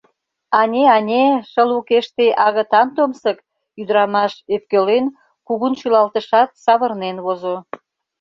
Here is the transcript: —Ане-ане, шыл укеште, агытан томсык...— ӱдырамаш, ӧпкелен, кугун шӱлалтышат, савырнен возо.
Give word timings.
—Ане-ане, 0.59 1.23
шыл 1.51 1.69
укеште, 1.79 2.25
агытан 2.45 2.87
томсык...— 2.95 3.37
ӱдырамаш, 3.79 4.33
ӧпкелен, 4.53 5.05
кугун 5.47 5.73
шӱлалтышат, 5.79 6.49
савырнен 6.63 7.17
возо. 7.25 7.55